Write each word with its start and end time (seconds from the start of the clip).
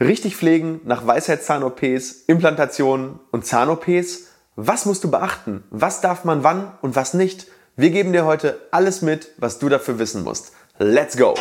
Richtig 0.00 0.34
pflegen 0.34 0.80
nach 0.84 1.06
Weisheitszahn-OPs, 1.06 2.24
Implantationen 2.26 3.20
und 3.32 3.44
Zahn-OPs. 3.44 4.28
Was 4.56 4.86
musst 4.86 5.04
du 5.04 5.10
beachten? 5.10 5.62
Was 5.68 6.00
darf 6.00 6.24
man 6.24 6.42
wann 6.42 6.72
und 6.80 6.96
was 6.96 7.12
nicht? 7.12 7.48
Wir 7.76 7.90
geben 7.90 8.14
dir 8.14 8.24
heute 8.24 8.58
alles 8.70 9.02
mit, 9.02 9.32
was 9.36 9.58
du 9.58 9.68
dafür 9.68 9.98
wissen 9.98 10.24
musst. 10.24 10.52
Let's 10.78 11.18
go! 11.18 11.34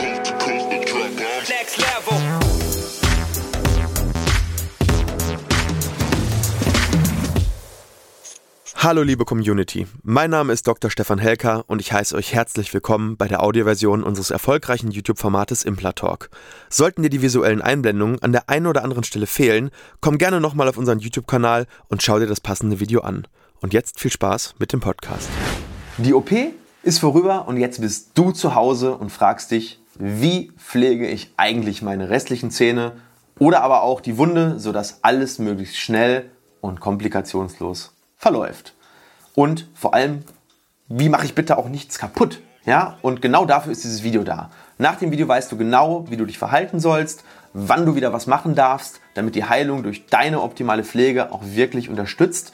Hallo 8.81 9.03
liebe 9.03 9.25
Community, 9.25 9.87
mein 10.03 10.29
Name 10.29 10.53
ist 10.53 10.65
Dr. 10.65 10.89
Stefan 10.89 11.19
Helker 11.19 11.65
und 11.67 11.81
ich 11.81 11.91
heiße 11.91 12.15
euch 12.15 12.33
herzlich 12.33 12.73
willkommen 12.73 13.17
bei 13.17 13.27
der 13.27 13.43
Audioversion 13.43 14.03
unseres 14.03 14.31
erfolgreichen 14.31 14.89
YouTube-Formates 14.89 15.65
Implatalk. 15.65 16.29
Sollten 16.69 17.03
dir 17.03 17.09
die 17.09 17.21
visuellen 17.21 17.61
Einblendungen 17.61 18.21
an 18.21 18.31
der 18.31 18.47
einen 18.47 18.67
oder 18.67 18.85
anderen 18.85 19.03
Stelle 19.03 19.27
fehlen, 19.27 19.71
komm 19.99 20.17
gerne 20.17 20.39
nochmal 20.39 20.69
auf 20.69 20.77
unseren 20.77 20.99
YouTube-Kanal 20.99 21.65
und 21.89 22.01
schau 22.01 22.19
dir 22.19 22.27
das 22.27 22.39
passende 22.39 22.79
Video 22.79 23.01
an. 23.01 23.27
Und 23.59 23.73
jetzt 23.73 23.99
viel 23.99 24.11
Spaß 24.11 24.55
mit 24.59 24.71
dem 24.71 24.79
Podcast. 24.79 25.27
Die 25.97 26.13
OP 26.13 26.31
ist 26.81 26.99
vorüber 26.99 27.49
und 27.49 27.57
jetzt 27.57 27.81
bist 27.81 28.11
du 28.13 28.31
zu 28.31 28.55
Hause 28.55 28.95
und 28.95 29.09
fragst 29.09 29.51
dich, 29.51 29.81
wie 29.95 30.53
pflege 30.57 31.05
ich 31.05 31.33
eigentlich 31.35 31.81
meine 31.81 32.09
restlichen 32.09 32.49
Zähne 32.49 32.93
oder 33.39 33.61
aber 33.61 33.83
auch 33.83 33.99
die 33.99 34.17
Wunde, 34.17 34.57
sodass 34.57 35.03
alles 35.03 35.37
möglichst 35.37 35.77
schnell 35.77 36.31
und 36.61 36.79
komplikationslos 36.79 37.91
verläuft. 38.19 38.75
Und 39.33 39.67
vor 39.73 39.95
allem, 39.95 40.23
wie 40.87 41.09
mache 41.09 41.25
ich 41.25 41.33
bitte 41.33 41.57
auch 41.57 41.69
nichts 41.69 41.97
kaputt? 41.97 42.41
Ja, 42.65 42.97
und 43.01 43.21
genau 43.21 43.45
dafür 43.45 43.71
ist 43.71 43.83
dieses 43.83 44.03
Video 44.03 44.23
da. 44.23 44.51
Nach 44.77 44.97
dem 44.97 45.11
Video 45.11 45.27
weißt 45.27 45.51
du 45.51 45.57
genau, 45.57 46.05
wie 46.09 46.17
du 46.17 46.25
dich 46.25 46.37
verhalten 46.37 46.79
sollst, 46.79 47.23
wann 47.53 47.85
du 47.85 47.95
wieder 47.95 48.13
was 48.13 48.27
machen 48.27 48.53
darfst, 48.53 48.99
damit 49.15 49.33
die 49.35 49.45
Heilung 49.45 49.81
durch 49.81 50.05
deine 50.05 50.41
optimale 50.41 50.83
Pflege 50.83 51.31
auch 51.31 51.41
wirklich 51.43 51.89
unterstützt 51.89 52.53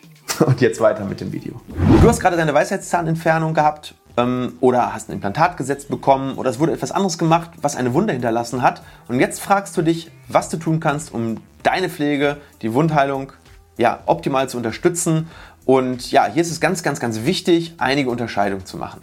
Und 0.45 0.61
jetzt 0.61 0.79
weiter 0.81 1.05
mit 1.05 1.21
dem 1.21 1.31
Video. 1.31 1.61
Du 2.01 2.07
hast 2.07 2.19
gerade 2.19 2.37
deine 2.37 2.53
Weisheitszahnentfernung 2.53 3.53
gehabt 3.53 3.95
ähm, 4.17 4.53
oder 4.59 4.93
hast 4.93 5.09
ein 5.09 5.13
Implantat 5.13 5.57
gesetzt 5.57 5.89
bekommen 5.89 6.35
oder 6.37 6.49
es 6.49 6.59
wurde 6.59 6.71
etwas 6.71 6.91
anderes 6.91 7.17
gemacht, 7.17 7.51
was 7.61 7.75
eine 7.75 7.93
Wunde 7.93 8.13
hinterlassen 8.13 8.61
hat. 8.61 8.81
Und 9.07 9.19
jetzt 9.19 9.39
fragst 9.39 9.77
du 9.77 9.81
dich, 9.81 10.11
was 10.27 10.49
du 10.49 10.57
tun 10.57 10.79
kannst, 10.79 11.13
um 11.13 11.37
deine 11.63 11.89
Pflege, 11.89 12.37
die 12.61 12.73
Wundheilung 12.73 13.33
ja, 13.77 13.99
optimal 14.05 14.49
zu 14.49 14.57
unterstützen. 14.57 15.27
Und 15.65 16.11
ja, 16.11 16.25
hier 16.25 16.41
ist 16.41 16.51
es 16.51 16.59
ganz, 16.59 16.81
ganz, 16.81 16.99
ganz 16.99 17.23
wichtig, 17.23 17.75
einige 17.77 18.09
Unterscheidungen 18.09 18.65
zu 18.65 18.77
machen. 18.77 19.01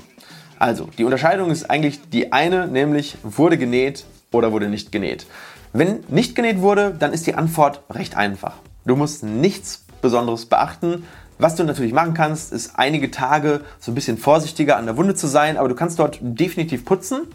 Also, 0.58 0.88
die 0.98 1.04
Unterscheidung 1.04 1.50
ist 1.52 1.70
eigentlich 1.70 2.00
die 2.10 2.32
eine, 2.32 2.66
nämlich 2.66 3.16
wurde 3.22 3.58
genäht 3.58 4.06
oder 4.32 4.50
wurde 4.50 4.68
nicht 4.68 4.90
genäht. 4.90 5.26
Wenn 5.72 6.00
nicht 6.08 6.34
genäht 6.34 6.60
wurde, 6.60 6.94
dann 6.98 7.12
ist 7.12 7.28
die 7.28 7.34
Antwort 7.34 7.82
recht 7.90 8.16
einfach. 8.16 8.54
Du 8.84 8.96
musst 8.96 9.22
nichts 9.22 9.84
Besonderes 10.00 10.46
beachten. 10.46 11.04
Was 11.38 11.54
du 11.54 11.64
natürlich 11.64 11.92
machen 11.92 12.14
kannst, 12.14 12.52
ist 12.52 12.72
einige 12.76 13.10
Tage 13.10 13.60
so 13.78 13.92
ein 13.92 13.94
bisschen 13.94 14.18
vorsichtiger 14.18 14.76
an 14.76 14.86
der 14.86 14.96
Wunde 14.96 15.14
zu 15.14 15.28
sein, 15.28 15.56
aber 15.56 15.68
du 15.68 15.74
kannst 15.74 15.98
dort 15.98 16.18
definitiv 16.20 16.84
putzen. 16.84 17.28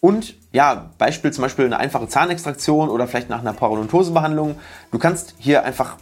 Und 0.00 0.34
ja, 0.52 0.90
Beispiel 0.98 1.32
zum 1.32 1.42
Beispiel 1.42 1.64
eine 1.64 1.78
einfache 1.78 2.06
Zahnextraktion 2.06 2.90
oder 2.90 3.08
vielleicht 3.08 3.30
nach 3.30 3.40
einer 3.40 3.54
Parodontosebehandlung. 3.54 4.56
Du 4.90 4.98
kannst 4.98 5.34
hier 5.38 5.64
einfach 5.64 5.96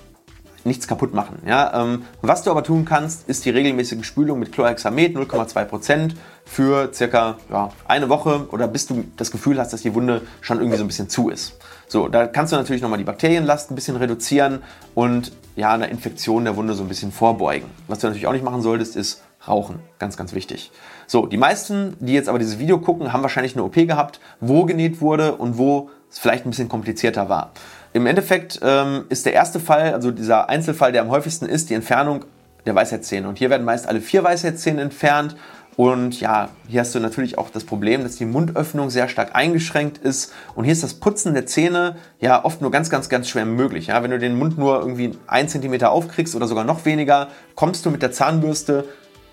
nichts 0.65 0.89
kaputt 0.89 1.15
machen. 1.15 1.43
Ja? 1.47 1.83
Ähm, 1.83 2.05
was 2.23 2.43
du 2.43 2.51
aber 2.51 2.63
tun 2.63 2.85
kannst, 2.85 3.29
ist 3.29 3.45
die 3.45 3.51
regelmäßige 3.51 4.05
Spülung 4.05 4.39
mit 4.39 4.53
Chlorhexamet 4.53 5.17
0,2% 5.17 6.13
für 6.45 6.93
circa 6.93 7.37
ja, 7.51 7.71
eine 7.87 8.09
Woche 8.09 8.49
oder 8.51 8.69
bis 8.69 8.87
du 8.87 9.05
das 9.17 9.31
Gefühl 9.31 9.59
hast, 9.59 9.73
dass 9.73 9.83
die 9.83 9.95
Wunde 9.95 10.23
schon 10.41 10.59
irgendwie 10.59 10.79
so 10.79 10.85
ein 10.85 10.89
bisschen 10.89 11.09
zu 11.09 11.29
ist. 11.29 11.57
So, 11.87 12.09
da 12.09 12.27
kannst 12.27 12.53
du 12.53 12.57
natürlich 12.57 12.83
nochmal 12.83 12.99
die 12.99 13.05
Bakterienlast 13.05 13.71
ein 13.71 13.75
bisschen 13.75 13.97
reduzieren 13.97 14.63
und 14.95 15.33
ja, 15.57 15.73
einer 15.73 15.89
Infektion 15.89 16.45
der 16.45 16.57
Wunde 16.57 16.75
so 16.75 16.83
ein 16.83 16.89
bisschen 16.89 17.13
vorbeugen. 17.13 17.69
Was 17.89 18.01
du 18.01 18.07
natürlich 18.07 18.27
auch 18.27 18.33
nicht 18.33 18.45
machen 18.45 18.63
solltest, 18.63 18.97
ist 18.97 19.23
rauchen. 19.47 19.79
Ganz, 19.99 20.17
ganz 20.17 20.35
wichtig. 20.35 20.73
So, 21.07 21.27
die 21.27 21.37
meisten, 21.37 21.97
die 22.01 22.15
jetzt 22.15 22.29
aber 22.29 22.39
dieses 22.39 22.59
Video 22.59 22.79
gucken, 22.79 23.13
haben 23.13 23.23
wahrscheinlich 23.23 23.55
eine 23.55 23.65
OP 23.65 23.75
gehabt, 23.75 24.21
wo 24.41 24.65
genäht 24.65 25.01
wurde 25.01 25.35
und 25.37 25.59
wo 25.59 25.91
es 26.11 26.19
vielleicht 26.19 26.47
ein 26.47 26.51
bisschen 26.51 26.69
komplizierter 26.69 27.29
war. 27.29 27.53
Im 27.95 28.07
Endeffekt 28.07 28.59
ähm, 28.61 29.05
ist 29.09 29.25
der 29.25 29.35
erste 29.35 29.61
Fall, 29.61 29.95
also 29.95 30.11
dieser 30.11 30.49
Einzelfall, 30.49 30.91
der 30.91 31.03
am 31.03 31.11
häufigsten 31.11 31.47
ist, 31.47 31.71
die 31.71 31.75
Entfernung 31.75 32.25
der 32.67 32.75
Weisheitszähne. 32.75 33.29
Und 33.29 33.39
hier 33.39 33.51
werden 33.51 33.65
meist 33.65 33.87
alle 33.87 34.01
vier 34.01 34.25
Weisheitszähne 34.25 34.83
entfernt. 34.83 35.37
Und 35.77 36.21
ja, 36.21 36.49
hier 36.67 36.81
hast 36.81 36.93
du 36.97 36.99
natürlich 36.99 37.39
auch 37.39 37.51
das 37.51 37.63
Problem, 37.63 38.03
dass 38.03 38.17
die 38.17 38.25
Mundöffnung 38.25 38.91
sehr 38.91 39.09
stark 39.09 39.37
eingeschränkt 39.37 39.99
ist. 39.99 40.33
Und 40.57 40.65
hier 40.65 40.73
ist 40.73 40.83
das 40.83 40.95
Putzen 40.95 41.35
der 41.35 41.47
Zähne 41.47 41.95
ja 42.19 42.45
oft 42.45 42.61
nur 42.61 42.73
ganz, 42.73 42.91
ganz, 42.91 43.09
ganz 43.09 43.29
schwer 43.29 43.47
möglich. 43.47 43.87
Ja, 43.87 44.03
wenn 44.03 44.11
du 44.11 44.19
den 44.19 44.37
Mund 44.37 44.59
nur 44.59 44.81
irgendwie 44.81 45.17
ein 45.29 45.49
Zentimeter 45.49 45.93
aufkriegst 45.93 46.35
oder 46.35 46.49
sogar 46.49 46.65
noch 46.65 46.85
weniger, 46.85 47.29
kommst 47.55 47.87
du 47.87 47.93
mit 47.93 48.03
der 48.03 48.11
Zahnbürste 48.11 48.87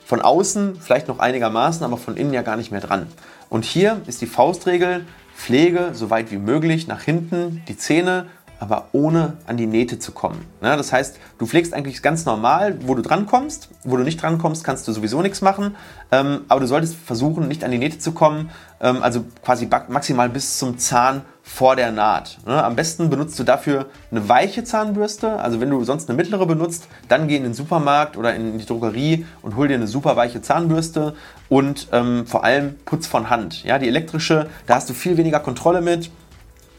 von 0.05 0.22
außen 0.22 0.75
vielleicht 0.79 1.07
noch 1.07 1.17
einigermaßen, 1.17 1.83
aber 1.83 1.97
von 1.97 2.16
innen 2.16 2.33
ja 2.33 2.43
gar 2.43 2.57
nicht 2.57 2.72
mehr 2.72 2.81
dran. 2.81 3.07
Und 3.49 3.66
hier 3.66 4.01
ist 4.05 4.22
die 4.22 4.28
Faustregel, 4.28 5.05
Pflege 5.41 5.89
so 5.93 6.11
weit 6.11 6.31
wie 6.31 6.38
möglich 6.38 6.88
nach 6.88 7.01
hinten 7.01 7.63
die 7.67 7.75
Zähne 7.75 8.28
aber 8.61 8.89
ohne 8.91 9.33
an 9.47 9.57
die 9.57 9.66
Nähte 9.66 9.97
zu 9.97 10.11
kommen. 10.11 10.45
Ja, 10.61 10.77
das 10.77 10.94
heißt, 10.94 11.17
du 11.39 11.47
pflegst 11.47 11.73
eigentlich 11.73 12.03
ganz 12.03 12.25
normal, 12.25 12.77
wo 12.85 12.94
du 12.94 13.01
drankommst. 13.01 13.69
Wo 13.83 13.97
du 13.97 14.03
nicht 14.03 14.22
drankommst, 14.22 14.63
kannst 14.63 14.88
du 14.88 14.91
sowieso 14.91 15.23
nichts 15.23 15.41
machen. 15.41 15.75
Ähm, 16.11 16.41
aber 16.47 16.59
du 16.59 16.67
solltest 16.67 16.95
versuchen, 16.95 17.47
nicht 17.47 17.63
an 17.63 17.72
die 17.72 17.79
Nähte 17.79 17.97
zu 17.97 18.11
kommen. 18.11 18.51
Ähm, 18.79 19.01
also 19.01 19.25
quasi 19.44 19.67
maximal 19.88 20.29
bis 20.29 20.59
zum 20.59 20.77
Zahn 20.77 21.23
vor 21.41 21.75
der 21.75 21.91
Naht. 21.91 22.38
Ja, 22.45 22.63
am 22.63 22.75
besten 22.75 23.09
benutzt 23.09 23.39
du 23.39 23.44
dafür 23.44 23.88
eine 24.11 24.29
weiche 24.29 24.63
Zahnbürste. 24.63 25.39
Also 25.39 25.59
wenn 25.59 25.72
du 25.72 25.83
sonst 25.83 26.07
eine 26.07 26.16
mittlere 26.16 26.45
benutzt, 26.45 26.88
dann 27.07 27.28
geh 27.28 27.38
in 27.38 27.43
den 27.43 27.55
Supermarkt 27.55 28.16
oder 28.16 28.35
in 28.35 28.59
die 28.59 28.66
Drogerie 28.66 29.25
und 29.41 29.55
hol 29.55 29.69
dir 29.69 29.75
eine 29.75 29.88
super 29.88 30.16
weiche 30.16 30.43
Zahnbürste. 30.43 31.16
Und 31.49 31.88
ähm, 31.91 32.28
vor 32.28 32.43
allem 32.43 32.75
Putz 32.85 33.07
von 33.07 33.31
Hand. 33.31 33.63
Ja, 33.63 33.79
die 33.79 33.88
elektrische, 33.88 34.49
da 34.67 34.75
hast 34.75 34.88
du 34.88 34.93
viel 34.93 35.17
weniger 35.17 35.39
Kontrolle 35.39 35.81
mit 35.81 36.11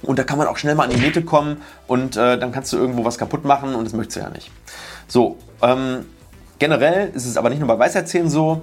und 0.02 0.18
da 0.18 0.24
kann 0.24 0.38
man 0.38 0.46
auch 0.46 0.56
schnell 0.56 0.74
mal 0.74 0.84
an 0.84 0.90
die 0.90 1.00
Nähte 1.00 1.22
kommen 1.22 1.62
und 1.86 2.16
äh, 2.16 2.38
dann 2.38 2.52
kannst 2.52 2.72
du 2.72 2.76
irgendwo 2.76 3.04
was 3.04 3.18
kaputt 3.18 3.44
machen 3.44 3.74
und 3.74 3.84
das 3.84 3.92
möchtest 3.92 4.16
du 4.16 4.20
ja 4.20 4.30
nicht. 4.30 4.50
So, 5.08 5.38
ähm, 5.62 6.06
generell 6.58 7.10
ist 7.14 7.26
es 7.26 7.36
aber 7.36 7.50
nicht 7.50 7.60
nur 7.60 7.68
bei 7.68 7.78
Weisheitszähnen 7.78 8.30
so, 8.30 8.62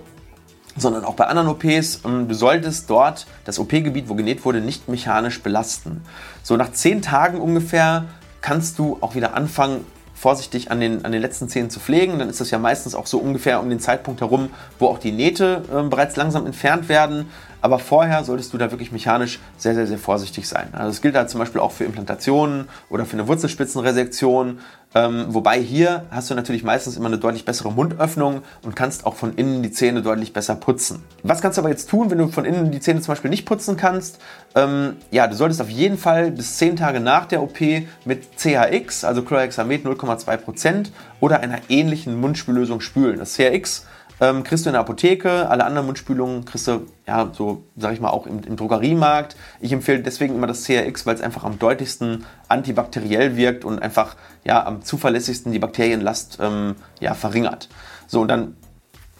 sondern 0.77 1.03
auch 1.03 1.15
bei 1.15 1.25
anderen 1.25 1.49
OPs. 1.49 2.01
Ähm, 2.05 2.27
du 2.27 2.33
solltest 2.33 2.89
dort 2.89 3.27
das 3.45 3.59
OP-Gebiet, 3.59 4.09
wo 4.09 4.15
genäht 4.15 4.45
wurde, 4.45 4.61
nicht 4.61 4.87
mechanisch 4.87 5.41
belasten. 5.41 6.01
So 6.43 6.57
nach 6.57 6.71
zehn 6.71 7.01
Tagen 7.01 7.39
ungefähr 7.39 8.05
kannst 8.41 8.79
du 8.79 8.97
auch 9.01 9.15
wieder 9.15 9.33
anfangen, 9.33 9.85
vorsichtig 10.15 10.69
an 10.69 10.81
den, 10.81 11.05
an 11.05 11.13
den 11.13 11.21
letzten 11.21 11.47
Zähnen 11.47 11.69
zu 11.69 11.79
pflegen. 11.79 12.19
Dann 12.19 12.29
ist 12.29 12.41
das 12.41 12.51
ja 12.51 12.59
meistens 12.59 12.93
auch 12.93 13.07
so 13.07 13.19
ungefähr 13.19 13.61
um 13.61 13.69
den 13.69 13.79
Zeitpunkt 13.79 14.19
herum, 14.19 14.49
wo 14.77 14.87
auch 14.87 14.99
die 14.99 15.13
Nähte 15.13 15.63
äh, 15.71 15.83
bereits 15.83 16.17
langsam 16.17 16.45
entfernt 16.45 16.89
werden. 16.89 17.27
Aber 17.61 17.79
vorher 17.79 18.23
solltest 18.23 18.53
du 18.53 18.57
da 18.57 18.71
wirklich 18.71 18.91
mechanisch 18.91 19.39
sehr, 19.57 19.75
sehr, 19.75 19.87
sehr 19.87 19.97
vorsichtig 19.97 20.47
sein. 20.47 20.69
Also 20.71 20.87
das 20.87 21.01
gilt 21.01 21.15
halt 21.15 21.29
zum 21.29 21.39
Beispiel 21.39 21.59
auch 21.61 21.71
für 21.71 21.83
Implantationen 21.83 22.69
oder 22.89 23.05
für 23.05 23.13
eine 23.13 23.27
Wurzelspitzenresektion. 23.27 24.59
Ähm, 24.95 25.25
wobei 25.29 25.61
hier 25.61 26.05
hast 26.09 26.31
du 26.31 26.35
natürlich 26.35 26.63
meistens 26.63 26.97
immer 26.97 27.07
eine 27.07 27.19
deutlich 27.19 27.45
bessere 27.45 27.71
Mundöffnung 27.71 28.41
und 28.63 28.75
kannst 28.75 29.05
auch 29.05 29.13
von 29.15 29.35
innen 29.35 29.61
die 29.61 29.71
Zähne 29.71 30.01
deutlich 30.01 30.33
besser 30.33 30.55
putzen. 30.55 31.03
Was 31.21 31.41
kannst 31.41 31.57
du 31.57 31.61
aber 31.61 31.69
jetzt 31.69 31.89
tun, 31.89 32.09
wenn 32.09 32.17
du 32.17 32.27
von 32.29 32.43
innen 32.43 32.71
die 32.71 32.79
Zähne 32.79 32.99
zum 33.01 33.11
Beispiel 33.11 33.29
nicht 33.29 33.45
putzen 33.45 33.77
kannst? 33.77 34.19
Ähm, 34.55 34.95
ja, 35.11 35.27
du 35.27 35.35
solltest 35.35 35.61
auf 35.61 35.69
jeden 35.69 35.97
Fall 35.97 36.31
bis 36.31 36.57
10 36.57 36.77
Tage 36.77 36.99
nach 36.99 37.25
der 37.25 37.43
OP 37.43 37.59
mit 38.05 38.37
CHX, 38.37 39.03
also 39.03 39.21
Chlorhexamet 39.21 39.85
0,2% 39.85 40.87
oder 41.19 41.41
einer 41.41 41.59
ähnlichen 41.69 42.19
Mundspüllösung 42.19 42.81
spülen. 42.81 43.19
Das 43.19 43.35
CHX 43.35 43.85
ähm, 44.21 44.43
kriegst 44.43 44.65
du 44.65 44.69
in 44.69 44.73
der 44.73 44.81
Apotheke, 44.81 45.49
alle 45.49 45.65
anderen 45.65 45.85
Mundspülungen 45.85 46.45
kriegst 46.45 46.67
du, 46.67 46.87
ja, 47.07 47.29
so 47.33 47.63
sag 47.77 47.93
ich 47.93 48.01
mal, 48.01 48.09
auch 48.09 48.27
im, 48.27 48.43
im 48.43 48.55
Drogeriemarkt. 48.55 49.35
Ich 49.61 49.71
empfehle 49.71 50.01
deswegen 50.01 50.35
immer 50.35 50.47
das 50.47 50.63
CRX, 50.63 51.05
weil 51.05 51.15
es 51.15 51.21
einfach 51.21 51.43
am 51.43 51.59
deutlichsten 51.59 52.25
antibakteriell 52.47 53.37
wirkt 53.37 53.65
und 53.65 53.81
einfach 53.81 54.15
ja, 54.43 54.65
am 54.65 54.83
zuverlässigsten 54.83 55.51
die 55.51 55.59
Bakterienlast 55.59 56.39
ähm, 56.41 56.75
ja, 56.99 57.13
verringert. 57.13 57.69
So, 58.07 58.21
und 58.21 58.27
dann 58.27 58.57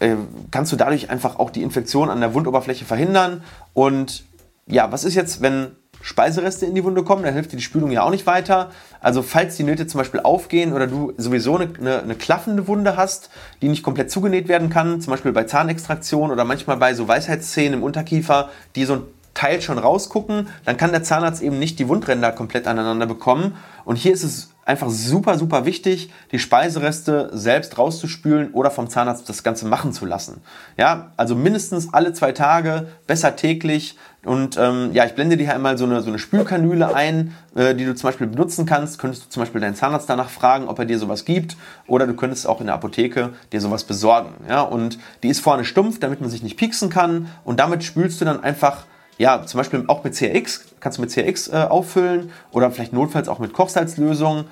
äh, 0.00 0.16
kannst 0.50 0.72
du 0.72 0.76
dadurch 0.76 1.10
einfach 1.10 1.38
auch 1.38 1.50
die 1.50 1.62
Infektion 1.62 2.10
an 2.10 2.20
der 2.20 2.34
Wundoberfläche 2.34 2.84
verhindern. 2.84 3.42
Und 3.72 4.24
ja, 4.66 4.92
was 4.92 5.04
ist 5.04 5.14
jetzt, 5.14 5.40
wenn 5.40 5.76
Speisereste 6.02 6.66
in 6.66 6.74
die 6.74 6.84
Wunde 6.84 7.02
kommen, 7.02 7.22
dann 7.22 7.34
hilft 7.34 7.52
dir 7.52 7.56
die 7.56 7.62
Spülung 7.62 7.90
ja 7.90 8.02
auch 8.02 8.10
nicht 8.10 8.26
weiter. 8.26 8.70
Also 9.00 9.22
falls 9.22 9.56
die 9.56 9.64
Nähte 9.64 9.86
zum 9.86 9.98
Beispiel 9.98 10.20
aufgehen 10.20 10.72
oder 10.72 10.86
du 10.86 11.12
sowieso 11.16 11.56
eine, 11.56 11.70
eine, 11.78 12.02
eine, 12.02 12.14
klaffende 12.14 12.66
Wunde 12.68 12.96
hast, 12.96 13.30
die 13.62 13.68
nicht 13.68 13.82
komplett 13.82 14.10
zugenäht 14.10 14.48
werden 14.48 14.70
kann, 14.70 15.00
zum 15.00 15.10
Beispiel 15.10 15.32
bei 15.32 15.44
Zahnextraktion 15.44 16.30
oder 16.30 16.44
manchmal 16.44 16.76
bei 16.76 16.94
so 16.94 17.08
Weisheitszähnen 17.08 17.80
im 17.80 17.82
Unterkiefer, 17.82 18.50
die 18.76 18.84
so 18.84 18.94
ein 18.94 19.02
Teil 19.34 19.62
schon 19.62 19.78
rausgucken, 19.78 20.48
dann 20.64 20.76
kann 20.76 20.90
der 20.90 21.02
Zahnarzt 21.02 21.42
eben 21.42 21.58
nicht 21.58 21.78
die 21.78 21.88
Wundränder 21.88 22.32
komplett 22.32 22.66
aneinander 22.66 23.06
bekommen. 23.06 23.56
Und 23.84 23.96
hier 23.96 24.12
ist 24.12 24.24
es 24.24 24.50
einfach 24.70 24.88
super, 24.88 25.36
super 25.36 25.66
wichtig, 25.66 26.10
die 26.30 26.38
Speisereste 26.38 27.30
selbst 27.32 27.76
rauszuspülen 27.76 28.52
oder 28.52 28.70
vom 28.70 28.88
Zahnarzt 28.88 29.28
das 29.28 29.42
Ganze 29.42 29.66
machen 29.66 29.92
zu 29.92 30.06
lassen. 30.06 30.42
Ja, 30.76 31.10
also 31.16 31.34
mindestens 31.34 31.92
alle 31.92 32.12
zwei 32.12 32.30
Tage, 32.30 32.86
besser 33.08 33.34
täglich. 33.34 33.98
Und 34.24 34.56
ähm, 34.58 34.90
ja, 34.92 35.06
ich 35.06 35.14
blende 35.14 35.36
dir 35.36 35.44
hier 35.44 35.54
einmal 35.54 35.76
so 35.76 35.86
eine, 35.86 36.02
so 36.02 36.08
eine 36.08 36.20
Spülkanüle 36.20 36.94
ein, 36.94 37.34
äh, 37.56 37.74
die 37.74 37.84
du 37.84 37.96
zum 37.96 38.08
Beispiel 38.08 38.28
benutzen 38.28 38.64
kannst. 38.64 39.00
Könntest 39.00 39.24
du 39.24 39.28
zum 39.30 39.42
Beispiel 39.42 39.60
deinen 39.60 39.74
Zahnarzt 39.74 40.08
danach 40.08 40.28
fragen, 40.28 40.68
ob 40.68 40.78
er 40.78 40.84
dir 40.84 40.98
sowas 40.98 41.24
gibt. 41.24 41.56
Oder 41.88 42.06
du 42.06 42.14
könntest 42.14 42.46
auch 42.46 42.60
in 42.60 42.66
der 42.66 42.76
Apotheke 42.76 43.30
dir 43.52 43.60
sowas 43.60 43.82
besorgen. 43.82 44.34
Ja, 44.48 44.62
und 44.62 44.98
die 45.24 45.28
ist 45.28 45.40
vorne 45.40 45.64
stumpf, 45.64 45.98
damit 45.98 46.20
man 46.20 46.30
sich 46.30 46.44
nicht 46.44 46.56
pieksen 46.56 46.90
kann. 46.90 47.28
Und 47.44 47.58
damit 47.58 47.82
spülst 47.82 48.20
du 48.20 48.24
dann 48.24 48.44
einfach 48.44 48.84
ja, 49.20 49.44
zum 49.44 49.58
Beispiel 49.58 49.84
auch 49.86 50.02
mit 50.02 50.14
CRX, 50.14 50.64
kannst 50.80 50.96
du 50.96 51.02
mit 51.02 51.12
CRX 51.12 51.48
äh, 51.48 51.66
auffüllen 51.68 52.32
oder 52.52 52.70
vielleicht 52.70 52.94
notfalls 52.94 53.28
auch 53.28 53.38
mit 53.38 53.52
Kochsalzlösung. 53.52 54.46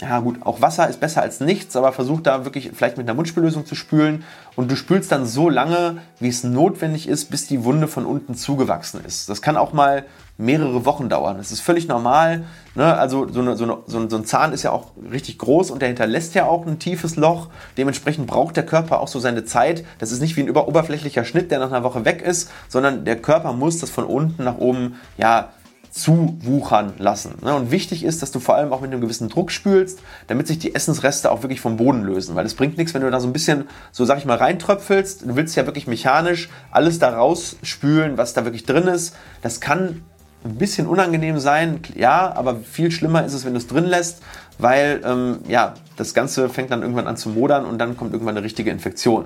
Ja 0.00 0.20
gut, 0.20 0.36
auch 0.42 0.60
Wasser 0.60 0.88
ist 0.88 1.00
besser 1.00 1.22
als 1.22 1.40
nichts, 1.40 1.74
aber 1.74 1.92
versuch 1.92 2.20
da 2.20 2.44
wirklich 2.44 2.70
vielleicht 2.72 2.96
mit 2.96 3.06
einer 3.06 3.14
Mundspüllösung 3.14 3.66
zu 3.66 3.74
spülen 3.74 4.24
und 4.54 4.70
du 4.70 4.76
spülst 4.76 5.10
dann 5.10 5.26
so 5.26 5.48
lange, 5.48 5.98
wie 6.20 6.28
es 6.28 6.44
notwendig 6.44 7.08
ist, 7.08 7.30
bis 7.30 7.46
die 7.48 7.64
Wunde 7.64 7.88
von 7.88 8.06
unten 8.06 8.34
zugewachsen 8.36 9.04
ist. 9.04 9.28
Das 9.28 9.42
kann 9.42 9.56
auch 9.56 9.72
mal 9.72 10.04
mehrere 10.36 10.84
Wochen 10.84 11.08
dauern. 11.08 11.36
Das 11.36 11.50
ist 11.50 11.60
völlig 11.60 11.88
normal. 11.88 12.44
Ne? 12.76 12.96
Also 12.96 13.28
so, 13.28 13.40
eine, 13.40 13.56
so, 13.56 13.64
eine, 13.64 13.78
so, 13.86 14.16
ein 14.16 14.24
Zahn 14.24 14.52
ist 14.52 14.62
ja 14.62 14.70
auch 14.70 14.92
richtig 15.10 15.36
groß 15.38 15.72
und 15.72 15.82
der 15.82 15.88
hinterlässt 15.88 16.34
ja 16.36 16.46
auch 16.46 16.64
ein 16.64 16.78
tiefes 16.78 17.16
Loch. 17.16 17.48
Dementsprechend 17.76 18.28
braucht 18.28 18.56
der 18.56 18.64
Körper 18.64 19.00
auch 19.00 19.08
so 19.08 19.18
seine 19.18 19.44
Zeit. 19.44 19.84
Das 19.98 20.12
ist 20.12 20.20
nicht 20.20 20.36
wie 20.36 20.42
ein 20.42 20.50
oberflächlicher 20.50 21.24
Schnitt, 21.24 21.50
der 21.50 21.58
nach 21.58 21.72
einer 21.72 21.82
Woche 21.82 22.04
weg 22.04 22.22
ist, 22.22 22.50
sondern 22.68 23.04
der 23.04 23.20
Körper 23.20 23.52
muss 23.52 23.80
das 23.80 23.90
von 23.90 24.04
unten 24.04 24.44
nach 24.44 24.58
oben 24.58 24.94
ja 25.16 25.48
zuwuchern 25.90 26.94
lassen. 26.98 27.34
Ne? 27.42 27.54
Und 27.54 27.70
wichtig 27.70 28.04
ist, 28.04 28.22
dass 28.22 28.30
du 28.30 28.40
vor 28.40 28.54
allem 28.56 28.72
auch 28.72 28.80
mit 28.80 28.92
einem 28.92 29.00
gewissen 29.00 29.28
Druck 29.28 29.50
spülst, 29.50 30.00
damit 30.26 30.46
sich 30.46 30.58
die 30.58 30.74
Essensreste 30.74 31.30
auch 31.30 31.42
wirklich 31.42 31.60
vom 31.60 31.76
Boden 31.76 32.02
lösen. 32.02 32.34
Weil 32.34 32.46
es 32.46 32.54
bringt 32.54 32.78
nichts, 32.78 32.94
wenn 32.94 33.02
du 33.02 33.10
da 33.10 33.20
so 33.20 33.26
ein 33.26 33.32
bisschen, 33.32 33.68
so 33.92 34.04
sag 34.04 34.18
ich 34.18 34.24
mal, 34.24 34.36
reintröpfelst. 34.36 35.22
Du 35.22 35.36
willst 35.36 35.56
ja 35.56 35.66
wirklich 35.66 35.86
mechanisch 35.86 36.48
alles 36.70 36.98
da 36.98 37.10
rausspülen, 37.10 38.18
was 38.18 38.34
da 38.34 38.44
wirklich 38.44 38.64
drin 38.64 38.86
ist. 38.86 39.14
Das 39.42 39.60
kann 39.60 40.02
ein 40.44 40.56
bisschen 40.56 40.86
unangenehm 40.86 41.38
sein, 41.38 41.80
ja, 41.94 42.32
aber 42.34 42.56
viel 42.56 42.90
schlimmer 42.90 43.24
ist 43.24 43.34
es, 43.34 43.44
wenn 43.44 43.52
du 43.52 43.58
es 43.58 43.66
drin 43.66 43.84
lässt, 43.84 44.22
weil 44.58 45.00
ähm, 45.04 45.38
ja, 45.48 45.74
das 45.96 46.14
Ganze 46.14 46.48
fängt 46.48 46.70
dann 46.70 46.82
irgendwann 46.82 47.06
an 47.06 47.16
zu 47.16 47.28
modern 47.30 47.64
und 47.64 47.78
dann 47.78 47.96
kommt 47.96 48.12
irgendwann 48.12 48.36
eine 48.36 48.44
richtige 48.44 48.70
Infektion. 48.70 49.24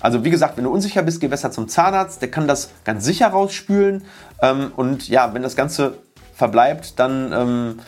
Also 0.00 0.24
wie 0.24 0.30
gesagt, 0.30 0.56
wenn 0.56 0.64
du 0.64 0.70
unsicher 0.70 1.02
bist, 1.02 1.20
geh 1.20 1.28
besser 1.28 1.50
zum 1.50 1.68
Zahnarzt, 1.68 2.22
der 2.22 2.30
kann 2.30 2.46
das 2.46 2.70
ganz 2.84 3.04
sicher 3.04 3.28
rausspülen 3.28 4.04
ähm, 4.42 4.72
und 4.76 5.08
ja, 5.08 5.34
wenn 5.34 5.42
das 5.42 5.56
Ganze 5.56 5.98
verbleibt, 6.34 6.98
dann 6.98 7.32
ähm, 7.32 7.80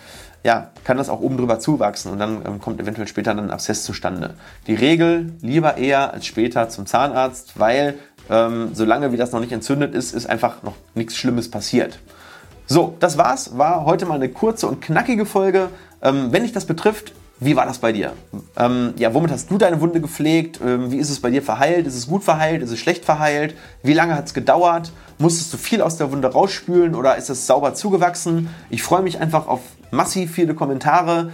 ja, 0.43 0.71
kann 0.85 0.97
das 0.97 1.09
auch 1.09 1.21
oben 1.21 1.37
drüber 1.37 1.59
zuwachsen 1.59 2.11
und 2.11 2.19
dann 2.19 2.43
ähm, 2.47 2.61
kommt 2.61 2.81
eventuell 2.81 3.07
später 3.07 3.35
dann 3.35 3.45
ein 3.45 3.51
Abszess 3.51 3.85
zustande. 3.85 4.35
Die 4.67 4.75
Regel 4.75 5.33
lieber 5.41 5.77
eher 5.77 6.13
als 6.15 6.27
später 6.27 6.69
zum 6.69 6.87
Zahnarzt, 6.87 7.59
weil 7.59 7.99
ähm, 8.31 8.71
solange 8.73 9.13
wie 9.13 9.17
das 9.17 9.33
noch 9.33 9.41
nicht 9.41 9.53
entzündet 9.53 9.95
ist, 9.95 10.15
ist 10.15 10.27
einfach 10.27 10.63
noch 10.63 10.75
nichts 10.95 11.17
Schlimmes 11.17 11.51
passiert. 11.51 11.99
So, 12.73 12.95
das 13.01 13.19
war's. 13.19 13.59
War 13.59 13.85
heute 13.85 14.07
mal 14.07 14.15
eine 14.15 14.29
kurze 14.29 14.69
und 14.69 14.81
knackige 14.81 15.27
Folge. 15.27 15.71
Ähm, 16.03 16.29
wenn 16.31 16.45
dich 16.45 16.53
das 16.53 16.67
betrifft, 16.67 17.13
wie 17.41 17.57
war 17.57 17.67
das 17.67 17.79
bei 17.79 17.91
dir? 17.91 18.13
Ähm, 18.57 18.95
ja, 18.97 19.13
womit 19.13 19.33
hast 19.33 19.51
du 19.51 19.59
deine 19.59 19.81
Wunde 19.81 20.01
gepflegt? 20.01 20.61
Ähm, 20.65 20.93
wie 20.93 20.99
ist 20.99 21.11
es 21.11 21.19
bei 21.19 21.31
dir 21.31 21.43
verheilt? 21.43 21.89
Ist 21.89 21.97
es 21.97 22.07
gut 22.07 22.23
verheilt? 22.23 22.63
Ist 22.63 22.71
es 22.71 22.79
schlecht 22.79 23.05
verheilt? 23.05 23.57
Wie 23.83 23.93
lange 23.93 24.15
hat 24.15 24.27
es 24.27 24.35
gedauert? 24.35 24.93
Musstest 25.19 25.53
du 25.53 25.57
viel 25.57 25.83
aus 25.83 25.97
der 25.97 26.13
Wunde 26.13 26.29
rausspülen 26.29 26.95
oder 26.95 27.17
ist 27.17 27.29
es 27.29 27.45
sauber 27.45 27.75
zugewachsen? 27.75 28.51
Ich 28.71 28.85
freue 28.85 29.03
mich 29.03 29.19
einfach 29.19 29.49
auf 29.49 29.63
massiv 29.91 30.31
viele 30.31 30.55
Kommentare. 30.55 31.33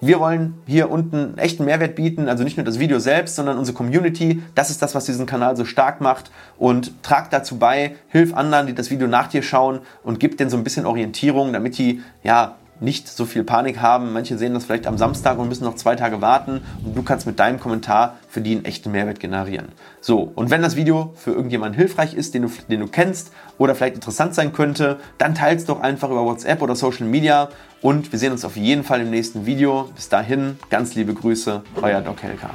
Wir 0.00 0.20
wollen 0.20 0.54
hier 0.66 0.90
unten 0.90 1.16
einen 1.16 1.38
echten 1.38 1.64
Mehrwert 1.64 1.96
bieten, 1.96 2.28
also 2.28 2.44
nicht 2.44 2.56
nur 2.56 2.64
das 2.64 2.78
Video 2.78 3.00
selbst, 3.00 3.34
sondern 3.34 3.58
unsere 3.58 3.76
Community. 3.76 4.42
Das 4.54 4.70
ist 4.70 4.80
das, 4.80 4.94
was 4.94 5.06
diesen 5.06 5.26
Kanal 5.26 5.56
so 5.56 5.64
stark 5.64 6.00
macht. 6.00 6.30
Und 6.56 7.02
trag 7.02 7.30
dazu 7.30 7.58
bei, 7.58 7.96
hilf 8.08 8.32
anderen, 8.32 8.68
die 8.68 8.74
das 8.74 8.90
Video 8.90 9.08
nach 9.08 9.26
dir 9.26 9.42
schauen 9.42 9.80
und 10.04 10.20
gib 10.20 10.38
denen 10.38 10.50
so 10.50 10.56
ein 10.56 10.62
bisschen 10.62 10.86
Orientierung, 10.86 11.52
damit 11.52 11.78
die 11.78 12.00
ja 12.22 12.54
nicht 12.80 13.08
so 13.08 13.24
viel 13.24 13.44
Panik 13.44 13.80
haben. 13.80 14.12
Manche 14.12 14.38
sehen 14.38 14.54
das 14.54 14.64
vielleicht 14.64 14.86
am 14.86 14.98
Samstag 14.98 15.38
und 15.38 15.48
müssen 15.48 15.64
noch 15.64 15.76
zwei 15.76 15.96
Tage 15.96 16.20
warten 16.20 16.60
und 16.84 16.96
du 16.96 17.02
kannst 17.02 17.26
mit 17.26 17.38
deinem 17.38 17.60
Kommentar 17.60 18.16
für 18.28 18.40
die 18.40 18.52
einen 18.52 18.64
echten 18.64 18.92
Mehrwert 18.92 19.20
generieren. 19.20 19.68
So, 20.00 20.32
und 20.34 20.50
wenn 20.50 20.62
das 20.62 20.76
Video 20.76 21.12
für 21.16 21.32
irgendjemanden 21.32 21.78
hilfreich 21.78 22.14
ist, 22.14 22.34
den 22.34 22.42
du, 22.42 22.50
den 22.68 22.80
du 22.80 22.86
kennst 22.86 23.32
oder 23.58 23.74
vielleicht 23.74 23.96
interessant 23.96 24.34
sein 24.34 24.52
könnte, 24.52 24.98
dann 25.18 25.34
teils 25.34 25.64
doch 25.64 25.80
einfach 25.80 26.10
über 26.10 26.24
WhatsApp 26.24 26.62
oder 26.62 26.76
Social 26.76 27.06
Media 27.06 27.48
und 27.82 28.12
wir 28.12 28.18
sehen 28.18 28.32
uns 28.32 28.44
auf 28.44 28.56
jeden 28.56 28.84
Fall 28.84 29.00
im 29.00 29.10
nächsten 29.10 29.46
Video. 29.46 29.88
Bis 29.94 30.08
dahin, 30.08 30.58
ganz 30.70 30.94
liebe 30.94 31.14
Grüße, 31.14 31.62
euer 31.82 32.00
Doc 32.00 32.22
Helka. 32.22 32.50